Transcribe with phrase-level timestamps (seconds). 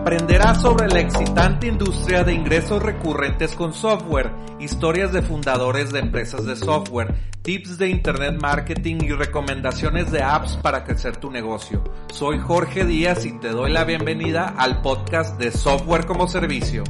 [0.00, 6.46] Aprenderás sobre la excitante industria de ingresos recurrentes con software, historias de fundadores de empresas
[6.46, 11.84] de software, tips de internet marketing y recomendaciones de apps para crecer tu negocio.
[12.10, 16.82] Soy Jorge Díaz y te doy la bienvenida al podcast de Software como Servicio.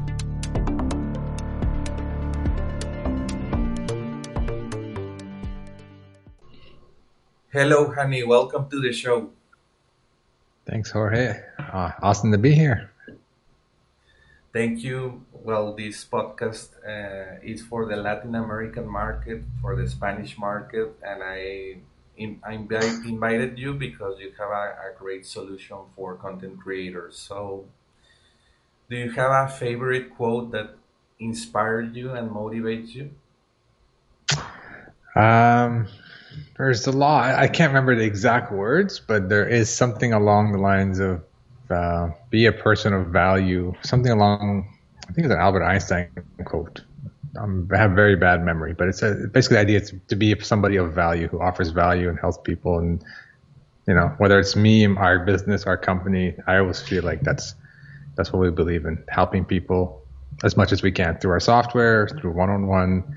[7.52, 8.22] Hello, honey.
[8.22, 9.32] Welcome to the show.
[10.64, 11.42] Thanks, Jorge.
[11.58, 12.90] Uh, awesome to be here.
[14.52, 15.24] Thank you.
[15.32, 21.22] Well, this podcast uh, is for the Latin American market, for the Spanish market, and
[21.22, 21.76] I,
[22.42, 27.16] I invited you because you have a, a, great solution for content creators.
[27.16, 27.66] So,
[28.88, 30.74] do you have a favorite quote that
[31.20, 33.10] inspired you and motivates you?
[35.14, 35.86] Um,
[36.56, 37.36] there's a lot.
[37.36, 41.22] I can't remember the exact words, but there is something along the lines of
[41.70, 44.68] uh, be a person of value, something along,
[45.08, 46.10] I think it's an Albert Einstein
[46.44, 46.82] quote.
[47.38, 50.38] Um, I have very bad memory, but it's a, basically the idea is to be
[50.40, 52.78] somebody of value who offers value and helps people.
[52.78, 53.04] And,
[53.86, 57.54] you know, whether it's me, our business, our company, I always feel like that's,
[58.16, 60.02] that's what we believe in helping people
[60.42, 63.16] as much as we can through our software, through one-on-one,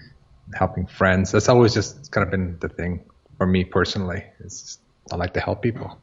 [0.53, 1.31] helping friends.
[1.31, 3.03] That's always just kind of been the thing
[3.37, 4.23] for me personally.
[4.39, 4.79] It's just,
[5.11, 5.99] I like to help people.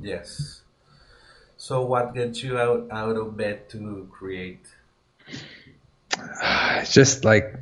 [0.00, 0.59] Yes.
[1.60, 4.64] So, what gets you out out of bed to create?
[6.90, 7.54] Just like,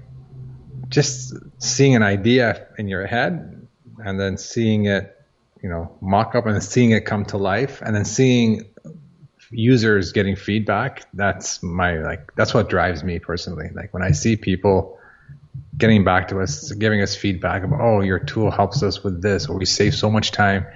[0.88, 3.66] just seeing an idea in your head,
[3.98, 5.20] and then seeing it,
[5.60, 8.66] you know, mock up, and seeing it come to life, and then seeing
[9.50, 11.08] users getting feedback.
[11.12, 12.36] That's my like.
[12.36, 13.70] That's what drives me personally.
[13.74, 14.96] Like when I see people
[15.76, 19.48] getting back to us, giving us feedback about, oh, your tool helps us with this,
[19.48, 20.66] or we save so much time.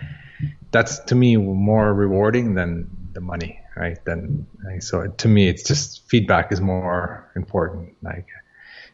[0.72, 3.98] That's to me more rewarding than the money, right?
[4.04, 4.46] Then
[4.80, 7.94] so to me, it's just feedback is more important.
[8.02, 8.26] Like,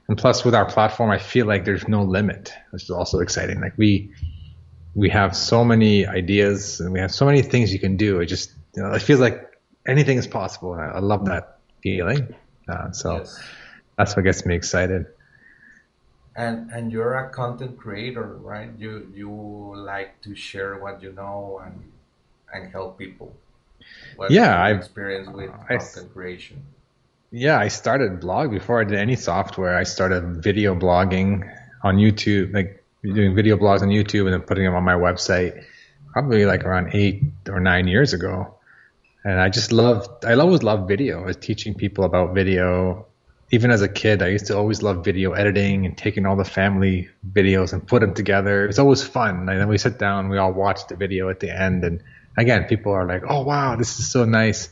[0.09, 3.61] and plus with our platform, I feel like there's no limit, which is also exciting.
[3.61, 4.13] Like we
[4.95, 8.21] we have so many ideas and we have so many things you can do.
[8.21, 9.53] It just you know, it feels like
[9.87, 12.35] anything is possible, and I, I love that feeling.
[12.69, 13.41] Uh, so yes.
[13.97, 15.07] that's what gets me excited.
[16.37, 18.71] And and you're a content creator, right?
[18.79, 19.31] You you
[19.75, 21.93] like to share what you know and
[22.53, 23.35] and help people.
[24.17, 26.63] What yeah, I've experience with content creation.
[27.31, 29.77] Yeah, I started blog before I did any software.
[29.77, 31.49] I started video blogging
[31.83, 35.65] on YouTube, like doing video blogs on YouTube and then putting them on my website
[36.13, 38.55] probably like around eight or nine years ago.
[39.25, 41.23] And I just loved, I always loved video.
[41.23, 43.07] I was teaching people about video.
[43.51, 46.45] Even as a kid, I used to always love video editing and taking all the
[46.45, 48.67] family videos and put them together.
[48.67, 49.49] It's always fun.
[49.49, 52.03] And then we sit down, we all watch the video at the end and
[52.39, 54.71] again, people are like, "Oh wow, this is so nice."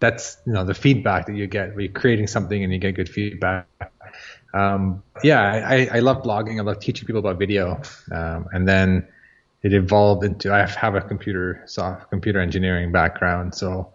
[0.00, 2.94] That's you know the feedback that you get when you're creating something and you get
[2.94, 3.66] good feedback.
[4.52, 6.58] Um, yeah, I, I love blogging.
[6.58, 7.80] I love teaching people about video,
[8.10, 9.06] um, and then
[9.62, 13.92] it evolved into I have a computer soft computer engineering background, so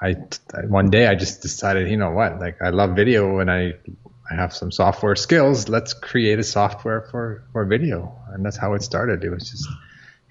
[0.00, 0.16] I
[0.66, 3.74] one day I just decided, you know what, like I love video and I
[4.30, 5.68] I have some software skills.
[5.68, 9.24] Let's create a software for for video, and that's how it started.
[9.24, 9.68] It was just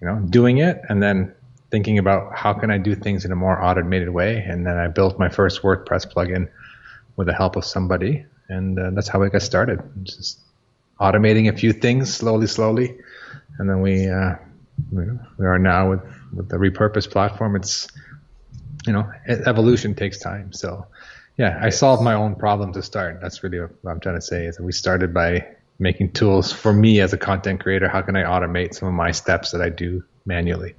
[0.02, 1.36] you know doing it and then
[1.72, 4.38] thinking about how can I do things in a more automated way.
[4.38, 6.50] And then I built my first WordPress plugin
[7.16, 9.82] with the help of somebody, and uh, that's how I got started.
[10.04, 10.40] Just
[11.00, 12.98] automating a few things slowly, slowly,
[13.58, 14.36] and then we uh,
[14.92, 16.02] we are now with
[16.34, 17.56] with the repurposed platform.
[17.56, 17.88] It's
[18.88, 20.88] you know evolution takes time, so.
[21.38, 23.22] Yeah, I solved my own problem to start.
[23.22, 24.46] That's really what I'm trying to say.
[24.46, 25.48] Is we started by
[25.80, 27.88] making tools for me as a content creator.
[27.88, 30.76] How can I automate some of my steps that I do manually?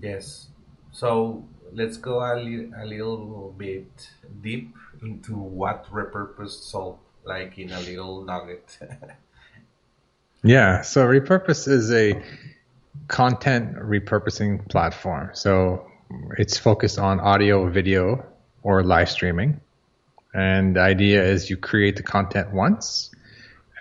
[0.00, 0.48] Yes.
[0.92, 4.10] So let's go a, li- a little bit
[4.42, 8.78] deep into what repurposed solve like in a little nugget.
[10.42, 12.22] Yeah, so Repurpose is a
[13.08, 15.30] content repurposing platform.
[15.34, 15.86] So
[16.38, 18.24] it's focused on audio, video,
[18.62, 19.60] or live streaming.
[20.32, 23.10] And the idea is you create the content once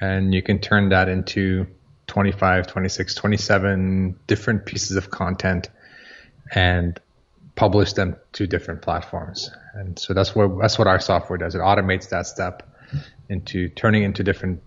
[0.01, 1.65] and you can turn that into
[2.07, 5.69] 25, 26, 27 different pieces of content
[6.55, 6.99] and
[7.55, 9.51] publish them to different platforms.
[9.73, 11.55] And so that's what that's what our software does.
[11.55, 12.63] It automates that step
[13.29, 14.61] into turning into different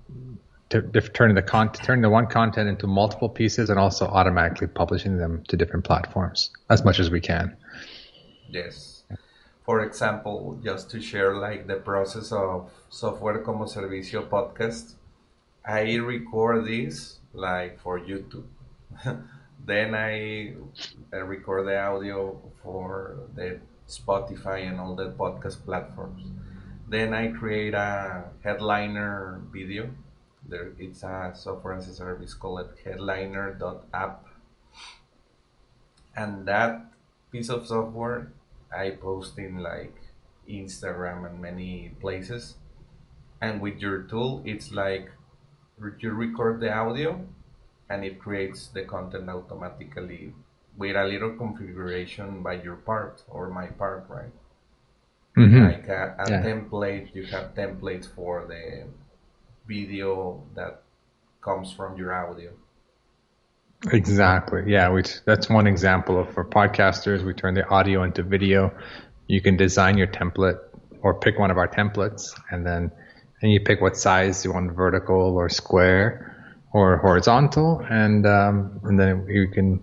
[0.69, 5.43] turning the con- turning the one content into multiple pieces and also automatically publishing them
[5.49, 7.57] to different platforms as much as we can.
[8.49, 9.05] Yes.
[9.65, 14.95] For example, just to share like the process of software como servicio podcast,
[15.65, 18.45] I record this like for YouTube.
[19.65, 20.55] then I,
[21.13, 26.23] record the audio for the Spotify and all the podcast platforms.
[26.89, 29.91] Then I create a headliner video.
[30.49, 34.27] There it's a software as a service called headliner.app
[36.17, 36.85] and that
[37.31, 38.33] piece of software
[38.77, 39.95] i post in like
[40.49, 42.57] instagram and many places.
[43.41, 45.11] And with your tool it's like
[45.99, 47.27] you record the audio
[47.93, 50.33] and it creates the content automatically
[50.77, 54.33] with a little configuration by your part or my part right
[55.37, 55.65] mm-hmm.
[55.65, 56.43] like a, a yeah.
[56.43, 58.87] template you have templates for the
[59.67, 60.83] video that
[61.43, 62.51] comes from your audio.
[63.93, 64.63] Exactly.
[64.67, 67.25] Yeah, we that's one example of for podcasters.
[67.25, 68.73] We turn the audio into video.
[69.27, 70.61] You can design your template
[71.03, 72.93] or pick one of our templates, and then
[73.41, 76.32] and you pick what size you want, vertical or square
[76.73, 79.83] or horizontal, and um, and then you can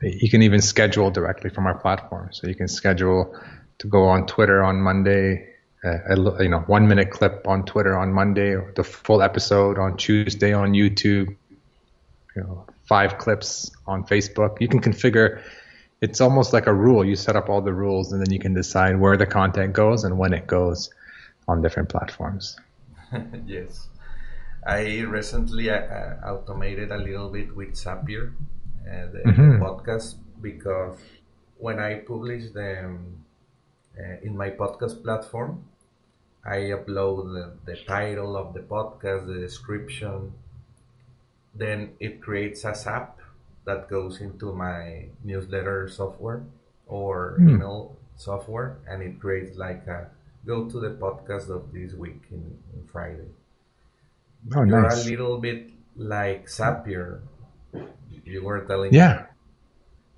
[0.00, 2.30] you can even schedule directly from our platform.
[2.32, 3.36] So you can schedule
[3.78, 5.52] to go on Twitter on Monday
[5.84, 9.96] a, you know one minute clip on Twitter on Monday, or the full episode on
[9.96, 11.36] Tuesday on YouTube.
[12.36, 14.60] You know, five clips on Facebook.
[14.60, 15.42] You can configure.
[16.00, 17.04] It's almost like a rule.
[17.04, 20.04] You set up all the rules, and then you can decide where the content goes
[20.04, 20.90] and when it goes
[21.46, 22.56] on different platforms.
[23.46, 23.88] yes,
[24.64, 28.32] I recently uh, automated a little bit with Zapier,
[28.86, 29.52] uh, the, mm-hmm.
[29.52, 30.98] the podcast, because
[31.58, 33.24] when I publish them
[33.98, 35.64] uh, in my podcast platform,
[36.44, 40.32] I upload the, the title of the podcast, the description.
[41.54, 43.18] Then it creates a app
[43.64, 46.42] that goes into my newsletter software
[46.86, 47.50] or mm.
[47.50, 50.08] email software, and it creates like a
[50.46, 53.28] go to the podcast of this week in, in Friday.
[54.54, 55.06] Oh, You're nice.
[55.06, 57.20] a little bit like Zapier.
[58.24, 59.14] You were telling yeah.
[59.14, 59.22] Me.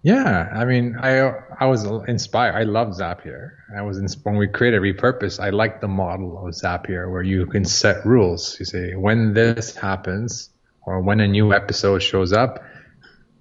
[0.04, 2.54] Yeah, I mean, I I was inspired.
[2.54, 3.52] I love Zapier.
[3.74, 5.40] I was in, when we created Repurpose.
[5.40, 8.58] I like the model of Zapier where you can set rules.
[8.60, 10.50] You say when this happens
[10.82, 12.62] or when a new episode shows up,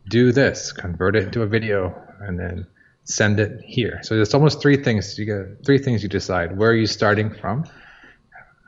[0.07, 2.65] do this, convert it into a video, and then
[3.03, 3.99] send it here.
[4.03, 5.19] So there's almost three things.
[5.19, 7.65] You get three things you decide: where are you starting from,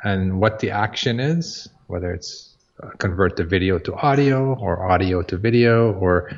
[0.04, 5.22] and what the action is, whether it's uh, convert the video to audio or audio
[5.22, 6.32] to video or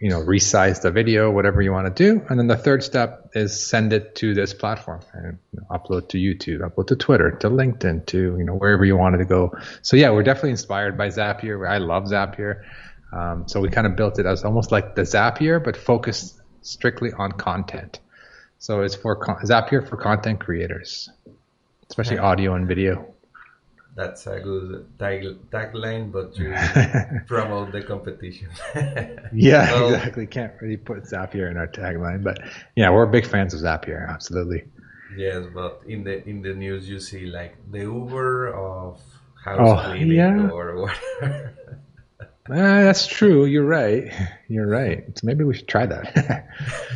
[0.00, 2.24] you know, resize the video, whatever you want to do.
[2.30, 6.08] And then the third step is send it to this platform and you know, upload
[6.08, 9.52] to YouTube, upload to Twitter, to LinkedIn, to, you know, wherever you wanted to go.
[9.82, 11.68] So yeah, we're definitely inspired by Zapier.
[11.68, 12.62] I love Zapier.
[13.12, 17.12] Um, so we kind of built it as almost like the Zapier, but focused strictly
[17.12, 18.00] on content.
[18.58, 21.10] So it's for con- Zapier for content creators,
[21.90, 23.14] especially audio and video
[23.96, 26.54] that's a good tag, tagline, but you
[27.26, 28.48] promote the competition.
[29.32, 30.26] yeah, exactly.
[30.26, 32.40] Can't really put Zapier in our tagline, but
[32.76, 34.64] yeah, we're big fans of Zapier, absolutely.
[35.16, 39.00] Yes, but in the in the news you see like the Uber of
[39.44, 40.48] house oh, cleaning yeah.
[40.50, 41.54] or whatever.
[42.12, 43.44] uh, that's true.
[43.44, 44.12] You're right.
[44.48, 45.04] You're right.
[45.18, 46.46] So maybe we should try that.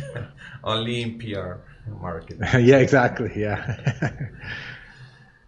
[0.63, 1.55] Only in PR
[1.99, 2.39] marketing.
[2.65, 3.31] yeah, exactly.
[3.35, 3.75] Yeah.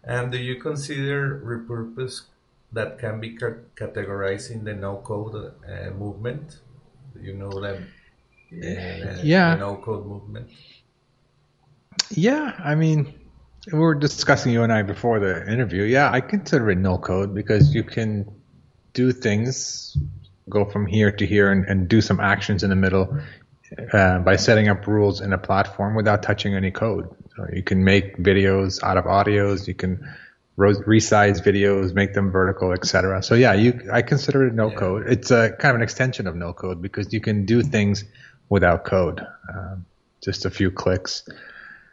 [0.07, 2.21] And do you consider repurpose
[2.71, 6.61] that can be ca- categorized in the no code uh, movement?
[7.13, 7.87] Do you know them?
[8.53, 9.55] Uh, yeah.
[9.55, 10.49] no code movement.
[12.11, 13.13] Yeah, I mean,
[13.71, 15.83] we were discussing you and I before the interview.
[15.83, 18.31] Yeah, I consider it no code because you can
[18.93, 19.97] do things,
[20.49, 23.19] go from here to here, and, and do some actions in the middle
[23.91, 27.09] uh, by setting up rules in a platform without touching any code.
[27.53, 29.67] You can make videos out of audios.
[29.67, 30.07] You can
[30.57, 33.21] resize videos, make them vertical, etc.
[33.21, 34.75] So yeah, you I consider it no yeah.
[34.75, 35.07] code.
[35.07, 38.03] It's a kind of an extension of no code because you can do things
[38.49, 39.85] without code, um,
[40.23, 41.27] just a few clicks.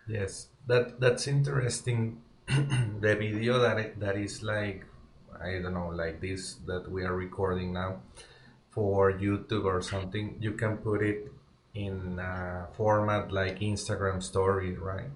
[0.08, 2.22] Yes, that that's interesting.
[2.46, 4.84] the video that that is like
[5.42, 8.00] I don't know, like this that we are recording now
[8.70, 11.30] for YouTube or something, you can put it
[11.74, 15.10] in a format like Instagram story, right?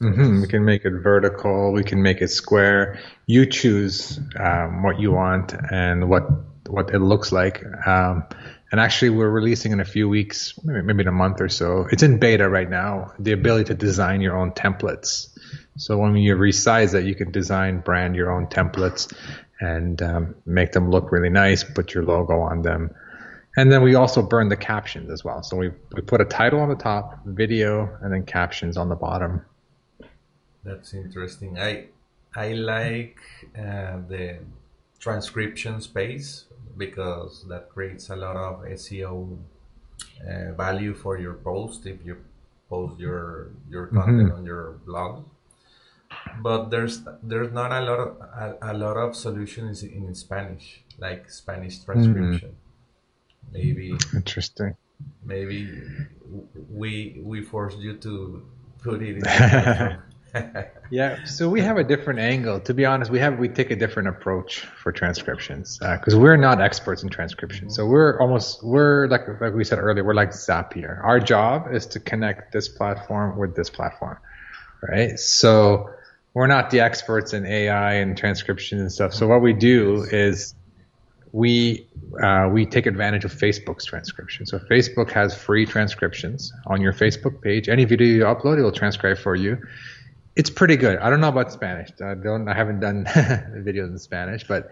[0.00, 0.42] Mm-hmm.
[0.42, 1.72] We can make it vertical.
[1.72, 2.98] We can make it square.
[3.26, 6.28] You choose um, what you want and what
[6.66, 7.64] what it looks like.
[7.86, 8.24] Um,
[8.70, 11.86] and actually, we're releasing in a few weeks, maybe, maybe in a month or so.
[11.90, 13.12] It's in beta right now.
[13.18, 15.36] The ability to design your own templates.
[15.76, 19.12] So when you resize it, you can design, brand your own templates,
[19.60, 21.64] and um, make them look really nice.
[21.64, 22.94] Put your logo on them.
[23.56, 25.42] And then we also burn the captions as well.
[25.42, 28.94] So we, we put a title on the top, video, and then captions on the
[28.94, 29.44] bottom.
[30.64, 31.58] That's interesting.
[31.58, 31.86] I
[32.34, 33.18] I like
[33.58, 34.38] uh, the
[34.98, 36.44] transcription space
[36.76, 39.38] because that creates a lot of SEO
[40.26, 42.16] uh, value for your post if you
[42.68, 44.36] post your your content mm-hmm.
[44.38, 45.24] on your blog.
[46.42, 51.30] But there's there's not a lot of a, a lot of solutions in Spanish, like
[51.30, 52.50] Spanish transcription.
[52.50, 53.52] Mm-hmm.
[53.52, 54.76] Maybe interesting.
[55.24, 55.68] Maybe
[56.70, 58.42] we we forced you to
[58.82, 59.98] put it in.
[60.90, 62.60] Yeah, so we have a different angle.
[62.60, 66.36] To be honest, we have we take a different approach for transcriptions because uh, we're
[66.36, 67.70] not experts in transcription.
[67.70, 71.02] So we're almost we're like like we said earlier, we're like Zapier.
[71.04, 74.18] Our job is to connect this platform with this platform,
[74.82, 75.18] right?
[75.18, 75.90] So
[76.34, 79.14] we're not the experts in AI and transcription and stuff.
[79.14, 80.54] So what we do is
[81.32, 81.88] we
[82.22, 84.46] uh, we take advantage of Facebook's transcription.
[84.46, 87.68] So Facebook has free transcriptions on your Facebook page.
[87.68, 89.58] Any video you upload, it will transcribe for you
[90.36, 90.98] it's pretty good.
[90.98, 91.90] I don't know about Spanish.
[92.02, 92.48] I don't.
[92.48, 94.70] I haven't done videos in Spanish, but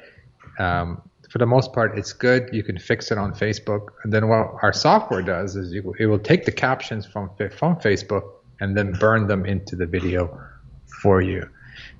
[0.58, 2.50] um, for the most part, it's good.
[2.52, 6.06] You can fix it on Facebook, and then what our software does is you, it
[6.06, 10.40] will take the captions from from Facebook and then burn them into the video
[11.02, 11.48] for you.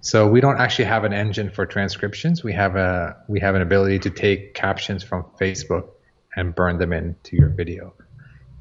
[0.01, 2.43] So we don't actually have an engine for transcriptions.
[2.43, 5.89] We have a we have an ability to take captions from Facebook
[6.37, 7.95] and burn them into your video.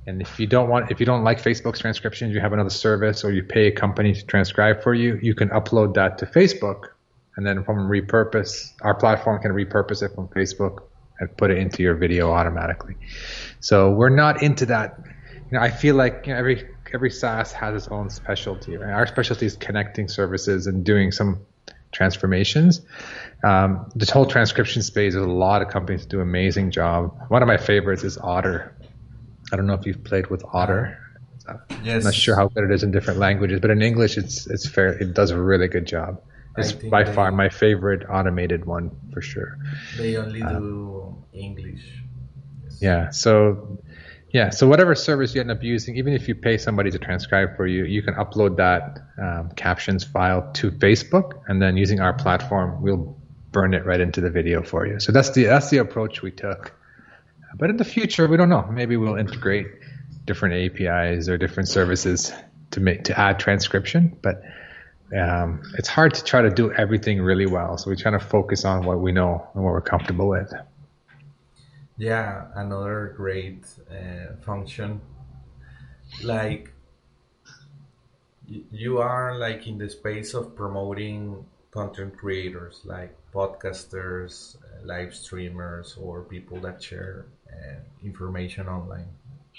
[0.07, 3.23] And if you don't want, if you don't like Facebook's transcriptions, you have another service
[3.23, 6.85] or you pay a company to transcribe for you, you can upload that to Facebook
[7.37, 10.79] and then from repurpose, our platform can repurpose it from Facebook
[11.19, 12.95] and put it into your video automatically.
[13.59, 14.99] So we're not into that.
[15.51, 18.75] You know, I feel like you know, every, every SaaS has its own specialty.
[18.75, 18.91] Right?
[18.91, 21.45] Our specialty is connecting services and doing some
[21.91, 22.81] transformations.
[23.43, 27.15] Um, this whole transcription space, there's a lot of companies do amazing job.
[27.29, 28.75] One of my favorites is Otter.
[29.51, 30.99] I don't know if you've played with Otter.
[31.83, 31.97] Yes.
[31.97, 34.67] I'm not sure how good it is in different languages, but in English, it's it's
[34.67, 34.89] fair.
[34.89, 36.21] It does a really good job.
[36.57, 39.57] It's by they, far my favorite automated one for sure.
[39.97, 42.01] They only um, do English.
[42.63, 42.81] Yes.
[42.81, 43.09] Yeah.
[43.11, 43.79] So
[44.31, 44.49] yeah.
[44.49, 47.67] So whatever service you end up using, even if you pay somebody to transcribe for
[47.67, 52.81] you, you can upload that um, captions file to Facebook, and then using our platform,
[52.81, 53.15] we'll
[53.51, 54.99] burn it right into the video for you.
[54.99, 56.73] So that's the that's the approach we took.
[57.55, 58.67] But in the future, we don't know.
[58.71, 59.67] Maybe we'll integrate
[60.25, 62.31] different APIs or different services
[62.71, 64.17] to make to add transcription.
[64.21, 64.43] But
[65.17, 67.77] um, it's hard to try to do everything really well.
[67.77, 70.53] So we try to focus on what we know and what we're comfortable with.
[71.97, 75.01] Yeah, another great uh, function.
[76.23, 76.71] Like
[78.71, 85.97] you are like in the space of promoting content creators like podcasters, uh, live streamers,
[86.01, 87.25] or people that share
[88.03, 89.07] information online.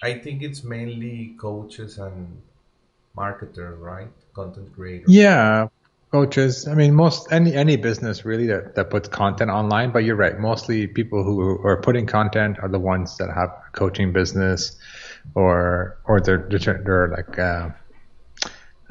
[0.03, 2.41] I think it's mainly coaches and
[3.15, 4.09] marketers, right?
[4.35, 5.09] Content creators.
[5.09, 5.69] Yeah,
[6.13, 6.69] coaches.
[6.69, 9.91] I mean, most any any business really that that puts content online.
[9.91, 10.39] But you're right.
[10.39, 14.77] Mostly people who are putting content are the ones that have a coaching business,
[15.35, 17.39] or or they're they're like.
[17.39, 17.71] Uh,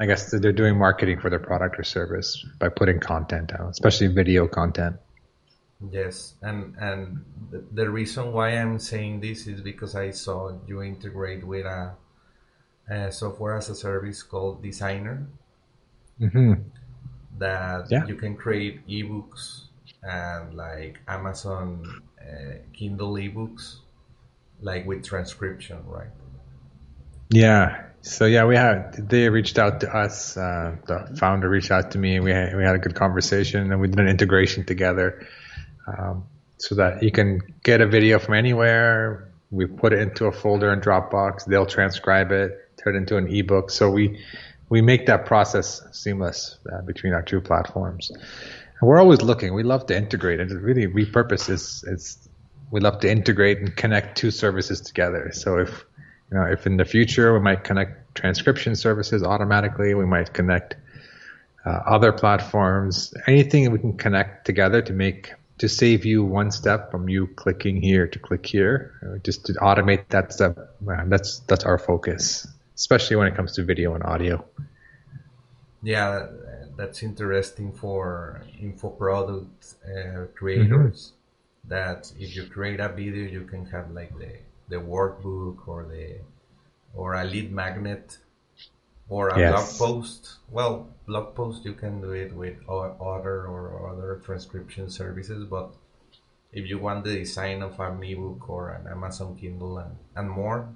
[0.00, 4.06] I guess they're doing marketing for their product or service by putting content out, especially
[4.06, 4.94] video content.
[5.80, 7.24] Yes, and and
[7.72, 11.94] the reason why I'm saying this is because I saw you integrate with a,
[12.90, 15.26] a software as a service called Designrr.
[16.20, 16.54] Mm-hmm.
[17.38, 18.04] That yeah.
[18.06, 19.68] you can create ebooks
[20.02, 21.84] and like Amazon
[22.20, 23.76] uh, Kindle ebooks,
[24.60, 26.10] like with transcription, right?
[27.30, 27.84] Yeah.
[28.00, 30.36] So yeah, we had they reached out to us.
[30.36, 33.70] Uh, the founder reached out to me, and we had, we had a good conversation,
[33.70, 35.24] and we did an integration together
[35.96, 36.24] um,
[36.58, 39.30] so that you can get a video from anywhere.
[39.50, 41.46] We put it into a folder in Dropbox.
[41.46, 43.70] They'll transcribe it, turn it into an ebook.
[43.70, 44.22] So we
[44.68, 48.10] we make that process seamless uh, between our two platforms.
[48.10, 49.54] And we're always looking.
[49.54, 52.28] We love to integrate and really repurpose is is
[52.70, 55.30] we love to integrate and connect two services together.
[55.32, 55.84] So if
[56.30, 60.76] you know if in the future we might connect transcription services automatically, we might connect
[61.64, 66.90] uh, other platforms, anything we can connect together to make to save you one step
[66.90, 70.56] from you clicking here to click here, uh, just to automate that step.
[70.58, 74.44] Uh, that's that's our focus, especially when it comes to video and audio.
[75.82, 76.26] Yeah,
[76.76, 81.12] that's interesting for info product uh, creators.
[81.12, 81.14] Mm-hmm.
[81.68, 84.38] That if you create a video, you can have like the
[84.68, 86.20] the workbook or the
[86.94, 88.18] or a lead magnet
[89.08, 89.78] or a yes.
[89.78, 90.36] blog post.
[90.50, 95.74] Well, blog post you can do it with other or other transcription services, but
[96.52, 100.68] if you want the design of an ebook or an Amazon Kindle and, and more,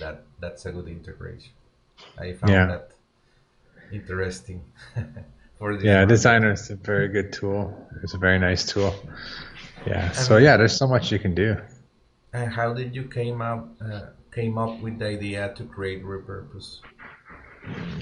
[0.00, 1.52] that that's a good integration.
[2.18, 2.66] I found yeah.
[2.66, 2.92] that
[3.92, 4.64] interesting.
[5.58, 7.62] for this yeah, Designrr is a very good tool.
[8.02, 8.94] It's a very nice tool.
[9.86, 10.06] Yeah.
[10.06, 11.56] And so yeah, there's so much you can do.
[12.32, 16.80] And how did you came up uh, came up with the idea to create Repurpose?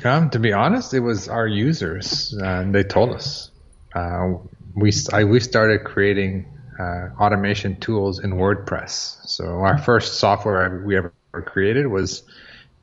[0.05, 3.50] Um, to be honest, it was our users, and they told us.
[3.95, 4.35] Uh,
[4.75, 6.47] we I, we started creating
[6.79, 9.27] uh, automation tools in WordPress.
[9.27, 11.12] So our first software we ever
[11.45, 12.23] created was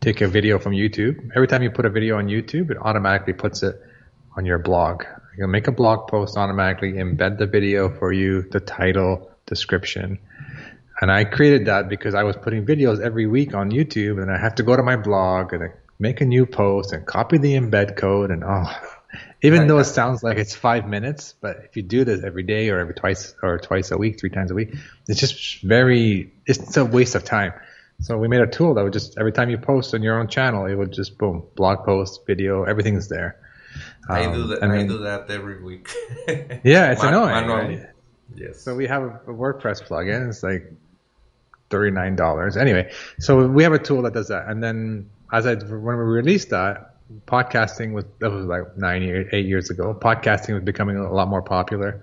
[0.02, 1.32] take a video from YouTube.
[1.36, 3.82] Every time you put a video on YouTube, it automatically puts it
[4.36, 5.06] on your blog.
[5.38, 10.20] You make a blog post automatically, embed the video for you, the title, description.
[11.02, 14.38] And I created that because I was putting videos every week on YouTube and I
[14.38, 17.96] have to go to my blog and make a new post and copy the embed
[17.96, 18.72] code and oh
[19.42, 19.68] even right.
[19.68, 22.80] though it sounds like it's five minutes, but if you do this every day or
[22.80, 24.74] every twice or twice a week, three times a week,
[25.08, 27.54] it's just very it's a waste of time.
[28.02, 30.28] So we made a tool that would just every time you post on your own
[30.28, 33.38] channel, it would just boom, blog post, video, everything's there.
[34.10, 34.64] Um, I do um, that.
[34.64, 35.90] I then, do that every week.
[36.64, 37.48] yeah, it's Man- annoying.
[37.48, 37.90] Right?
[38.36, 38.62] Yes.
[38.62, 40.30] So we have a, a WordPress plugin.
[40.30, 40.72] It's like
[41.70, 42.58] thirty nine dollars.
[42.58, 46.04] Anyway, so we have a tool that does that, and then as I when we
[46.04, 46.96] released that,
[47.28, 49.98] podcasting was that was like nine years, eight years ago.
[50.00, 52.02] Podcasting was becoming a lot more popular,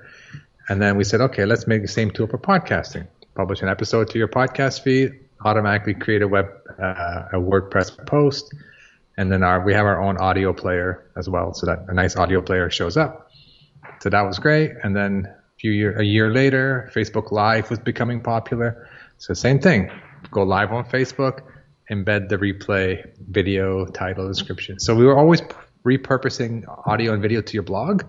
[0.69, 3.07] and then we said, okay, let's make the same tool for podcasting.
[3.35, 6.47] Publish an episode to your podcast feed, automatically create a web
[6.79, 8.55] uh, a WordPress post,
[9.17, 12.17] and then our we have our own audio player as well, so that a nice
[12.17, 13.31] audio player shows up.
[14.01, 17.79] So that was great, and then a few year a year later, Facebook Live was
[17.79, 18.89] becoming popular.
[19.19, 19.91] So same thing,
[20.33, 21.43] go live on Facebook
[21.93, 24.81] embed the replay video title description.
[24.81, 25.43] So we were always
[25.85, 28.05] repurposing audio and video to your blog.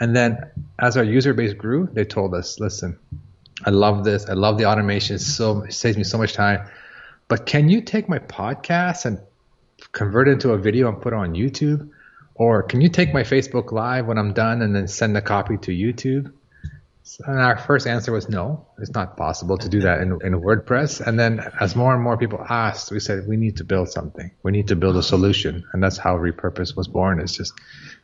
[0.00, 2.98] And then as our user base grew, they told us, listen,
[3.64, 4.26] I love this.
[4.28, 5.18] I love the automation.
[5.18, 6.68] so it saves me so much time.
[7.26, 9.20] But can you take my podcast and
[9.92, 11.90] convert it into a video and put it on YouTube?
[12.34, 15.56] Or can you take my Facebook Live when I'm done and then send a copy
[15.58, 16.32] to YouTube?
[17.24, 21.04] And our first answer was no, it's not possible to do that in, in WordPress.
[21.04, 24.30] And then as more and more people asked, we said, we need to build something.
[24.42, 25.64] We need to build a solution.
[25.72, 27.20] And that's how Repurpose was born.
[27.20, 27.54] It's just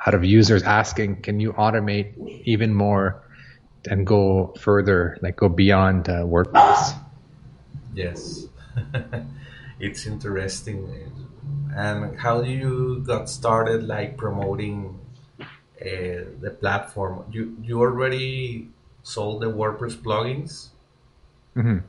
[0.07, 3.23] out of users asking, can you automate even more
[3.87, 6.99] and go further, like go beyond uh, WordPress?
[7.95, 8.47] Yes.
[9.81, 11.13] it's interesting.
[11.77, 14.99] And how do you got started like promoting
[15.41, 15.45] uh,
[16.41, 17.25] the platform?
[17.31, 18.71] You, you already
[19.05, 20.69] sold the WordPress plugins?
[21.55, 21.87] Mm-hmm.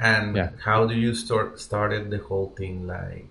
[0.00, 0.50] And yeah.
[0.64, 2.86] how do you start started the whole thing?
[2.86, 3.28] Like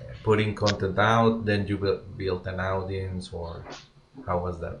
[0.00, 3.62] uh, putting content out, then you built, built an audience, or
[4.24, 4.80] how was that?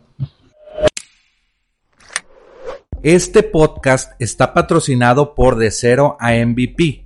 [3.02, 7.04] Este podcast está patrocinado por De Cero a MVP.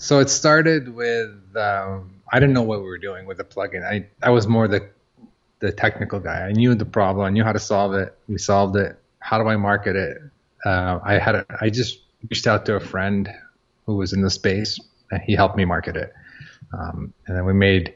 [0.06, 3.84] So it started with um, I didn't know what we were doing with the plugin.
[3.84, 4.88] I I was more the
[5.58, 6.46] the technical guy.
[6.46, 7.26] I knew the problem.
[7.26, 8.16] I knew how to solve it.
[8.28, 8.96] We solved it.
[9.18, 10.18] How do I market it?
[10.64, 11.98] Uh, I had a, I just
[12.30, 13.28] reached out to a friend
[13.84, 14.78] who was in the space,
[15.10, 16.14] and he helped me market it.
[16.72, 17.92] Um, and then we made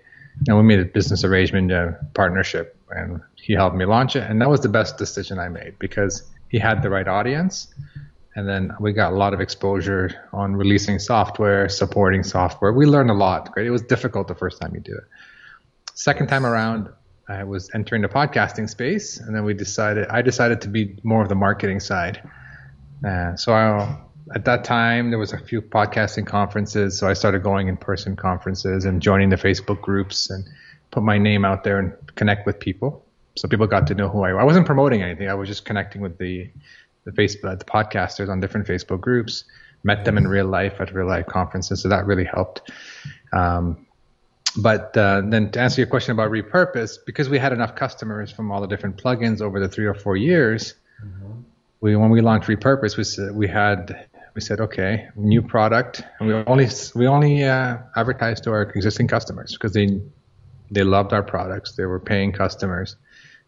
[0.49, 4.29] and we made a business arrangement, a partnership, and he helped me launch it.
[4.29, 7.73] And that was the best decision I made because he had the right audience
[8.41, 12.73] and then we got a lot of exposure on releasing software, supporting software.
[12.73, 13.51] We learned a lot.
[13.55, 13.67] Right?
[13.67, 15.05] It was difficult the first time you do it.
[15.93, 16.89] Second time around,
[17.29, 21.23] I was entering the podcasting space, and then we decided I decided to be more
[21.23, 22.23] of the marketing side.
[23.07, 23.99] Uh, so I,
[24.35, 28.17] at that time there was a few podcasting conferences, so I started going in person
[28.17, 30.49] conferences and joining the Facebook groups and
[30.93, 33.05] put my name out there and connect with people.
[33.37, 34.33] So people got to know who I.
[34.33, 34.41] Was.
[34.41, 35.29] I wasn't promoting anything.
[35.29, 36.51] I was just connecting with the
[37.05, 39.45] the Facebook the podcasters on different Facebook groups.
[39.83, 42.71] Met them in real life at real life conferences, so that really helped.
[43.33, 43.87] Um,
[44.57, 48.51] but uh, then to answer your question about repurpose, because we had enough customers from
[48.51, 51.41] all the different plugins over the three or four years, mm-hmm.
[51.81, 56.29] we when we launched repurpose, we said we had we said okay, new product, and
[56.29, 60.01] we only we only uh, advertised to our existing customers because they
[60.71, 62.97] they loved our products, they were paying customers,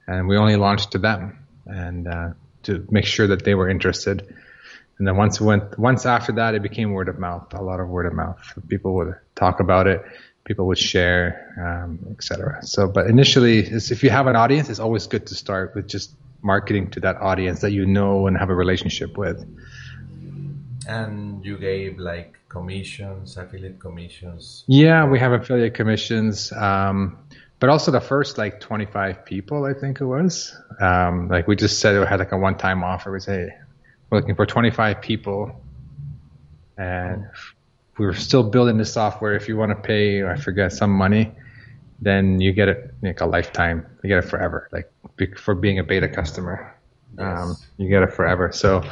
[0.07, 2.31] and we only launched to them and uh,
[2.65, 4.35] to make sure that they were interested.
[4.99, 7.89] And then once went once after that, it became word of mouth, a lot of
[7.89, 8.39] word of mouth.
[8.69, 10.05] People would talk about it
[10.45, 12.65] people would share, um, etc.
[12.65, 16.15] So, but initially, if you have an audience, it's always good to start with just
[16.43, 19.45] marketing to that audience that you know and have a relationship with.
[20.89, 24.65] And you gave like commissions, affiliate commissions.
[24.67, 26.51] Yeah, we have affiliate commissions.
[26.53, 27.19] Um,
[27.63, 30.53] but also the first like 25 people, I think it was.
[30.81, 33.13] Um, like we just said, we had like a one-time offer.
[33.13, 33.51] We say
[34.11, 35.63] we're looking for 25 people,
[36.77, 37.25] and
[37.99, 39.37] we were still building the software.
[39.37, 41.31] If you want to pay, I forget some money,
[42.01, 43.87] then you get it like a lifetime.
[44.03, 44.69] You get it forever.
[44.73, 44.91] Like
[45.39, 46.77] for being a beta customer,
[47.17, 47.25] yes.
[47.25, 48.51] um, you get it forever.
[48.51, 48.83] So,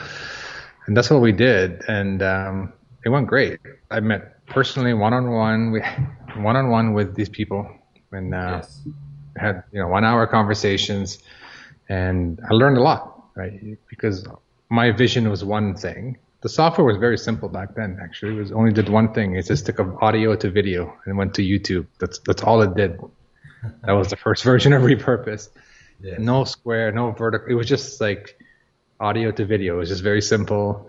[0.87, 2.73] and that's what we did, and um,
[3.05, 3.59] it went great.
[3.91, 5.81] I met personally one on one, we
[6.37, 7.69] one on one with these people,
[8.13, 8.83] and uh, yes.
[9.37, 11.19] had you know one hour conversations,
[11.89, 13.79] and I learned a lot, right?
[13.89, 14.27] Because
[14.69, 17.99] my vision was one thing, the software was very simple back then.
[18.03, 19.37] Actually, it was only did one thing.
[19.37, 21.87] It just took audio to video and went to YouTube.
[21.99, 22.99] That's that's all it did.
[23.85, 25.51] That was the first version of Repurpose.
[26.01, 26.19] Yes.
[26.19, 27.47] No square, no vertical.
[27.51, 28.39] It was just like
[28.99, 29.75] audio to video.
[29.75, 30.89] It was just very simple.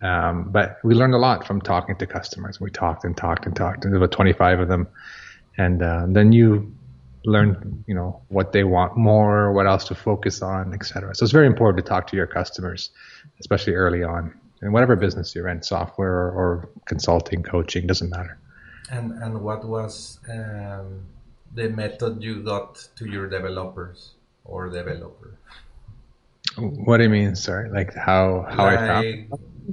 [0.00, 2.60] Um, but we learned a lot from talking to customers.
[2.60, 4.86] We talked and talked and talked, and there were 25 of them.
[5.58, 6.72] And uh, then you
[7.24, 11.14] learn, you know, what they want more, what else to focus on, etc.
[11.14, 12.90] So it's very important to talk to your customers,
[13.40, 18.38] especially early on in whatever business you're in, software or, or consulting, coaching, doesn't matter.
[18.90, 21.04] And and what was um,
[21.54, 25.36] the method you got to your developers or developer?
[26.56, 27.36] What do you mean?
[27.36, 29.28] Sorry, like how how like I found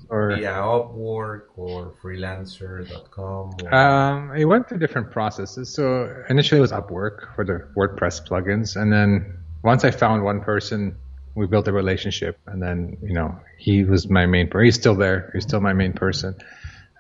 [0.10, 3.52] or via Upwork or freelancer.com?
[3.64, 3.76] Or...
[3.76, 5.74] Um, it went through different processes.
[5.74, 10.42] So initially it was Upwork for the WordPress plugins, and then once I found one
[10.42, 10.98] person
[11.36, 14.48] we built a relationship, and then you know he was my main.
[14.48, 14.66] person.
[14.66, 15.30] He's still there.
[15.34, 16.36] He's still my main person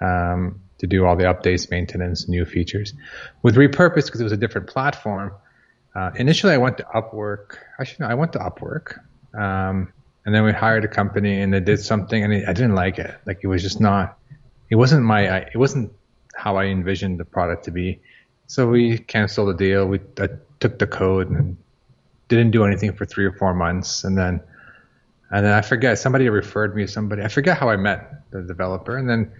[0.01, 2.93] um, to do all the updates, maintenance, new features.
[3.41, 5.33] With Repurpose, because it was a different platform.
[5.95, 7.57] Uh, initially, I went to Upwork.
[7.79, 8.99] Actually, no, I went to Upwork,
[9.33, 9.93] um,
[10.25, 13.15] and then we hired a company, and they did something, and I didn't like it.
[13.25, 14.17] Like it was just not.
[14.69, 15.37] It wasn't my.
[15.37, 15.91] It wasn't
[16.35, 18.01] how I envisioned the product to be.
[18.47, 19.85] So we canceled the deal.
[19.87, 21.57] We I took the code and
[22.27, 24.41] didn't do anything for three or four months, and then
[25.31, 27.21] and then I forget somebody referred me to somebody.
[27.21, 29.31] I forget how I met the developer, and then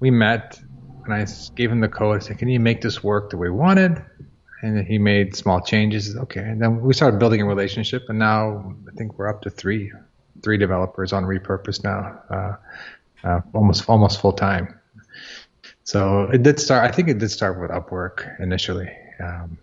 [0.00, 0.60] we met,
[1.04, 2.16] and I gave him the code.
[2.16, 4.02] I said, "Can you make this work the way we wanted?"
[4.62, 6.16] And he made small changes.
[6.16, 9.50] Okay, and then we started building a relationship, and now I think we're up to
[9.50, 9.92] three
[10.42, 12.56] three developers on repurpose now, uh,
[13.26, 14.78] uh, almost almost full time.
[15.84, 16.88] So it did start.
[16.88, 18.90] I think it did start with Upwork initially.
[19.22, 19.58] Um,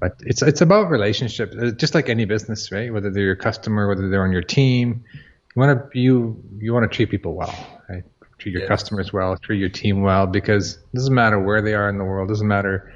[0.00, 2.92] but it's it's about relationships, uh, just like any business, right?
[2.92, 6.90] Whether they're your customer, whether they're on your team, you want to you you want
[6.90, 7.54] to treat people well,
[7.88, 8.04] right?
[8.38, 8.68] Treat your yeah.
[8.68, 12.04] customers well, treat your team well, because it doesn't matter where they are in the
[12.04, 12.92] world, it doesn't matter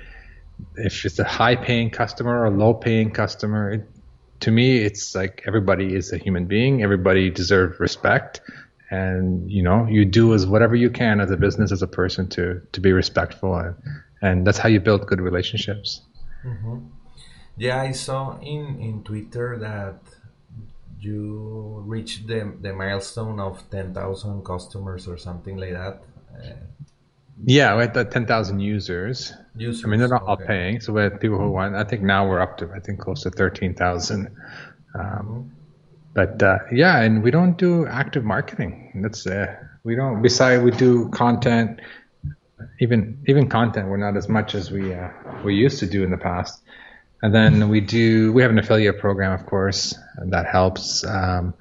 [0.77, 3.73] if it's a high paying customer or a low paying customer.
[3.73, 3.89] It,
[4.41, 8.41] to me, it's like everybody is a human being, everybody deserves respect,
[8.91, 12.29] and you know you do as whatever you can as a business, as a person
[12.31, 13.77] to to be respectful, and
[14.23, 16.03] and that's how you build good relationships.
[16.45, 16.79] Mm-hmm.
[17.57, 20.01] Yeah, I saw in in Twitter that
[20.99, 26.03] you reached the the milestone of ten thousand customers or something like that.
[26.35, 26.57] Uh,
[27.45, 29.33] yeah, we had the ten thousand users.
[29.57, 29.85] Users.
[29.85, 30.31] I mean, they're not okay.
[30.31, 31.75] all paying, so we had people who want.
[31.75, 34.35] I think now we're up to I think close to thirteen thousand.
[34.95, 35.53] Um.
[36.13, 39.01] But uh, yeah, and we don't do active marketing.
[39.03, 40.23] That's uh, we don't.
[40.23, 41.81] Besides, we do content
[42.81, 45.09] even even content we're not as much as we uh,
[45.45, 46.63] we used to do in the past.
[47.23, 49.95] And then we do we have an affiliate program, of course,
[50.27, 51.05] that helps.
[51.05, 51.55] Um,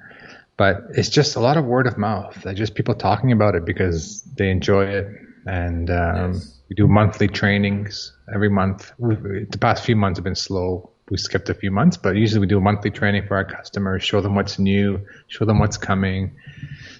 [0.56, 2.46] but it's just a lot of word of mouth.
[2.54, 5.08] Just people talking about it because they enjoy it,
[5.46, 8.92] and um, we do monthly trainings every month.
[8.98, 12.40] We've, the past few months have been slow we skipped a few months, but usually
[12.40, 15.78] we do a monthly training for our customers, show them what's new, show them what's
[15.78, 16.36] coming.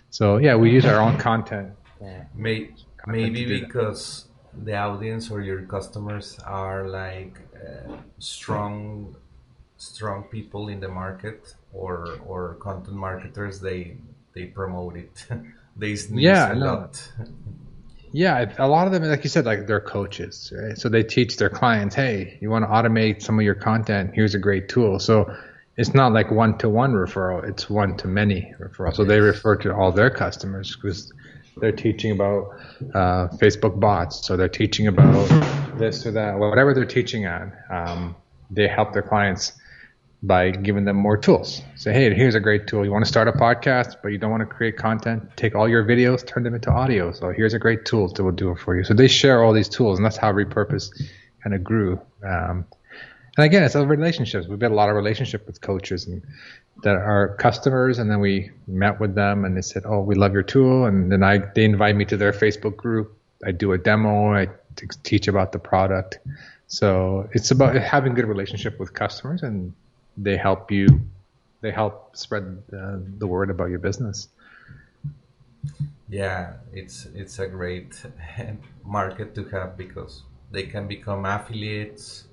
[0.10, 1.74] So yeah, we use our own content.
[2.34, 2.70] May,
[3.06, 9.16] maybe because the audience or your customers are like uh, strong,
[9.78, 13.60] strong people in the market or or content marketers.
[13.60, 13.98] They
[14.34, 15.26] they promote it.
[15.76, 16.66] they sneeze yeah, a no.
[16.66, 17.12] lot.
[18.12, 20.78] Yeah, a lot of them, like you said, like they're coaches, right?
[20.78, 24.12] So they teach their clients, hey, you want to automate some of your content?
[24.14, 25.00] Here's a great tool.
[25.00, 25.36] So
[25.78, 28.94] it's not like one to one referral; it's one to many referral.
[28.94, 31.14] So they refer to all their customers because
[31.58, 32.50] they're teaching about
[32.94, 34.26] uh, Facebook bots.
[34.26, 35.28] So they're teaching about
[35.78, 37.54] this or that, whatever they're teaching on.
[37.70, 38.16] Um,
[38.52, 39.54] they help their clients
[40.22, 41.62] by giving them more tools.
[41.76, 42.84] Say, hey, here's a great tool.
[42.84, 45.30] You want to start a podcast, but you don't want to create content?
[45.38, 47.12] Take all your videos, turn them into audio.
[47.14, 48.84] So here's a great tool that will do it for you.
[48.84, 50.92] So they share all these tools, and that's how Repurpose
[51.42, 52.02] kind of grew.
[52.24, 52.66] Um,
[53.38, 54.48] and again, it's relationships.
[54.48, 56.22] We built a lot of relationship with coaches and
[56.84, 60.34] that are customers, and then we met with them, and they said, "Oh, we love
[60.34, 63.18] your tool," and then I they invite me to their Facebook group.
[63.46, 64.34] I do a demo.
[64.34, 64.48] I
[65.04, 66.20] teach about the product.
[66.68, 69.74] So it's about having good relationship with customers and
[70.22, 70.88] they help you
[71.62, 74.30] they help spread uh, the word about your business.
[76.10, 78.02] Yeah it's it's a great
[78.86, 82.26] market to have because they can become affiliates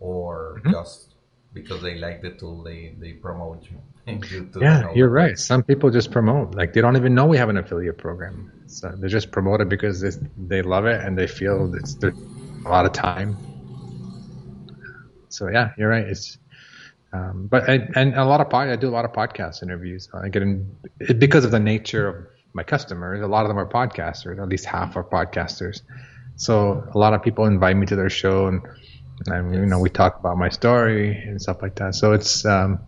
[0.00, 0.72] or mm-hmm.
[0.72, 1.14] just
[1.52, 3.80] because they like the tool they they promote you.
[4.60, 5.38] Yeah you're right.
[5.38, 6.54] Some people just promote.
[6.54, 8.52] Like they don't even know we have an affiliate program.
[8.66, 12.12] So they just promote it because they, they love it and they feel it's a
[12.68, 13.36] lot of time.
[15.30, 16.04] So yeah you're right.
[16.04, 16.38] It's
[17.14, 20.08] um, but I, and a lot of pod, I do a lot of podcast interviews.
[20.12, 20.76] I get in
[21.18, 23.22] because of the nature of my customers.
[23.22, 24.42] A lot of them are podcasters.
[24.42, 25.82] At least half are podcasters.
[26.34, 28.62] So a lot of people invite me to their show, and,
[29.26, 31.94] and you know we talk about my story and stuff like that.
[31.94, 32.80] So it's um,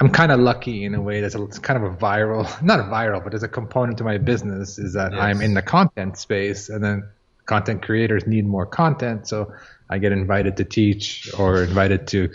[0.00, 1.20] I'm kind of lucky in a way.
[1.20, 4.04] There's a, it's kind of a viral, not a viral, but there's a component to
[4.04, 5.20] my business is that yes.
[5.20, 7.08] I'm in the content space, and then
[7.44, 9.26] content creators need more content.
[9.26, 9.52] So
[9.90, 12.30] I get invited to teach or invited to